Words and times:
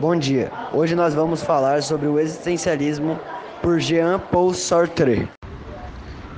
Bom 0.00 0.14
dia. 0.14 0.52
Hoje 0.72 0.94
nós 0.94 1.12
vamos 1.12 1.42
falar 1.42 1.82
sobre 1.82 2.06
o 2.06 2.20
existencialismo 2.20 3.18
por 3.60 3.80
Jean-Paul 3.80 4.54
Sartre. 4.54 5.28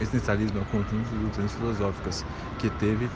Existencialismo 0.00 0.60
é 0.60 0.62
um 0.62 0.64
conjunto 0.64 1.10
de 1.10 1.18
doutrinas 1.18 1.52
filosóficas 1.52 2.24
que 2.58 2.70
teve 2.70 3.06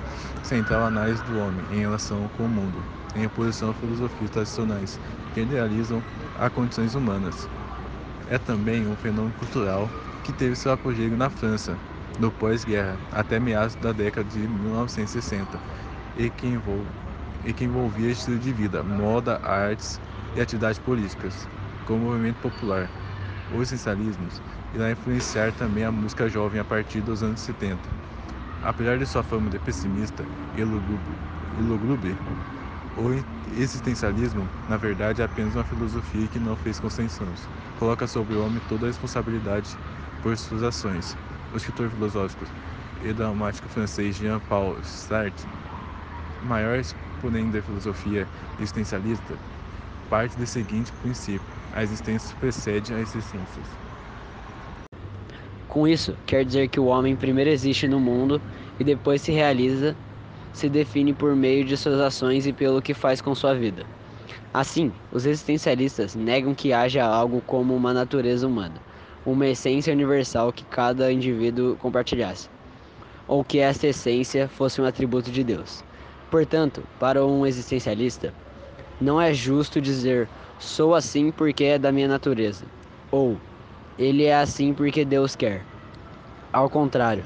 central 0.42 0.84
análise 0.84 1.22
do 1.24 1.38
homem 1.38 1.64
em 1.72 1.80
relação 1.80 2.28
com 2.36 2.42
o 2.42 2.48
mundo, 2.48 2.76
em 3.16 3.24
oposição 3.24 3.70
a 3.70 3.74
filosofias 3.74 4.28
tradicionais 4.28 5.00
que 5.32 5.40
idealizam 5.40 6.02
as 6.38 6.52
condições 6.52 6.94
humanas. 6.94 7.48
É 8.28 8.36
também 8.36 8.86
um 8.86 8.96
fenômeno 8.96 9.32
cultural 9.38 9.88
que 10.24 10.32
teve 10.34 10.56
seu 10.56 10.72
apogeu 10.72 11.08
na 11.16 11.30
França, 11.30 11.74
no 12.18 12.30
pós-guerra, 12.30 12.98
até 13.12 13.40
meados 13.40 13.76
da 13.76 13.92
década 13.92 14.28
de 14.28 14.40
1960, 14.40 15.58
e 16.18 16.28
que, 16.28 16.46
envolve, 16.48 16.84
e 17.46 17.52
que 17.54 17.64
envolvia 17.64 18.10
estilo 18.10 18.38
de 18.38 18.52
vida, 18.52 18.82
moda, 18.82 19.40
artes 19.42 19.98
e 20.36 20.40
atividades 20.40 20.78
políticas, 20.78 21.48
como 21.86 22.06
movimento 22.06 22.36
popular. 22.36 22.88
O 23.54 23.62
essencialismo 23.62 24.26
irá 24.74 24.90
influenciar 24.90 25.52
também 25.52 25.84
a 25.84 25.92
música 25.92 26.28
jovem 26.28 26.60
a 26.60 26.64
partir 26.64 27.00
dos 27.00 27.22
anos 27.22 27.40
70. 27.40 27.78
Apesar 28.62 28.98
de 28.98 29.06
sua 29.06 29.22
fama 29.22 29.50
de 29.50 29.58
pessimista 29.58 30.24
e 30.56 30.64
lúgubre, 30.64 32.16
o 32.96 33.10
existencialismo, 33.60 34.48
na 34.68 34.76
verdade, 34.76 35.20
é 35.20 35.24
apenas 35.24 35.54
uma 35.54 35.64
filosofia 35.64 36.26
que 36.28 36.38
não 36.38 36.56
fez 36.56 36.80
concessões. 36.80 37.48
Coloca 37.78 38.06
sobre 38.06 38.34
o 38.34 38.44
homem 38.44 38.60
toda 38.68 38.86
a 38.86 38.88
responsabilidade 38.88 39.76
por 40.22 40.36
suas 40.36 40.62
ações. 40.62 41.16
O 41.52 41.56
escritor 41.56 41.90
filosófico 41.90 42.44
e 43.04 43.12
dramático 43.12 43.68
francês 43.68 44.16
Jean-Paul 44.16 44.76
Sartre, 44.82 45.46
maior 46.44 46.78
exponente 46.78 47.50
da 47.50 47.62
filosofia 47.62 48.26
existencialista, 48.58 49.34
parte 50.08 50.38
do 50.38 50.46
seguinte 50.46 50.92
princípio: 50.94 51.56
a 51.70 51.82
existência 51.82 52.34
precede 52.38 52.92
as 52.94 53.00
existências. 53.14 53.78
Com 55.66 55.86
isso, 55.88 56.18
quer 56.26 56.44
dizer 56.44 56.68
que 56.68 56.78
o 56.80 56.86
homem 56.86 57.16
primeiro 57.16 57.50
existe 57.50 57.88
no 57.88 58.00
mundo 58.00 58.42
e 58.78 58.84
depois 58.84 59.22
se 59.22 59.32
realiza, 59.32 59.98
se 60.52 60.68
define 60.70 61.14
por 61.14 61.34
meio 61.36 61.64
de 61.64 61.76
suas 61.76 62.00
ações 62.00 62.46
e 62.46 62.52
pelo 62.52 62.82
que 62.82 62.94
faz 62.94 63.20
com 63.20 63.34
sua 63.34 63.54
vida. 63.54 63.88
Assim, 64.52 64.94
os 65.10 65.26
existencialistas 65.26 66.14
negam 66.14 66.54
que 66.54 66.72
haja 66.72 67.04
algo 67.04 67.42
como 67.42 67.74
uma 67.76 67.92
natureza 67.94 68.46
humana, 68.48 68.84
uma 69.24 69.46
essência 69.48 69.92
universal 69.92 70.52
que 70.52 70.66
cada 70.66 71.12
indivíduo 71.12 71.76
compartilhasse, 71.78 72.50
ou 73.26 73.44
que 73.44 73.58
esta 73.58 73.86
essência 73.86 74.48
fosse 74.48 74.80
um 74.80 74.84
atributo 74.84 75.30
de 75.30 75.44
Deus. 75.44 75.84
Portanto, 76.30 76.88
para 76.98 77.26
um 77.26 77.46
existencialista, 77.46 78.36
não 79.00 79.20
é 79.20 79.32
justo 79.32 79.80
dizer 79.80 80.28
sou 80.58 80.94
assim 80.94 81.30
porque 81.30 81.64
é 81.64 81.78
da 81.78 81.92
minha 81.92 82.08
natureza, 82.08 82.64
ou 83.10 83.36
ele 83.98 84.24
é 84.24 84.34
assim 84.34 84.72
porque 84.72 85.04
Deus 85.04 85.36
quer. 85.36 85.64
Ao 86.52 86.68
contrário, 86.68 87.24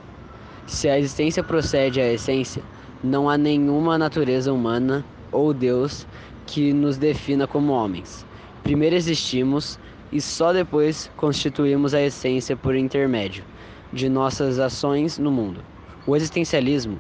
se 0.67 0.89
a 0.89 0.99
existência 0.99 1.43
procede 1.43 2.01
à 2.01 2.13
essência, 2.13 2.63
não 3.03 3.29
há 3.29 3.39
nenhuma 3.39 3.97
natureza 3.97 4.53
humana 4.53 5.05
ou 5.31 5.55
Deus 5.55 6.07
que 6.47 6.73
nos 6.73 6.97
defina 6.97 7.47
como 7.47 7.73
homens. 7.73 8.27
Primeiro 8.63 8.97
existimos 8.97 9.79
e 10.11 10.21
só 10.21 10.53
depois 10.53 11.11
constituímos 11.17 11.95
a 11.95 12.03
essência 12.03 12.57
por 12.57 12.75
intermédio 12.75 13.45
de 13.93 14.09
nossas 14.09 14.59
ações 14.59 15.19
no 15.19 15.31
mundo. 15.31 15.63
O 16.07 16.17
existencialismo, 16.17 16.99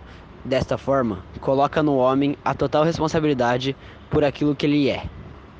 desta 0.48 0.76
forma, 0.76 1.22
coloca 1.40 1.82
no 1.82 1.96
homem 1.96 2.36
a 2.44 2.54
total 2.54 2.82
responsabilidade 2.82 3.76
por 4.10 4.24
aquilo 4.24 4.56
que 4.56 4.66
ele 4.66 4.88
é. 4.88 5.04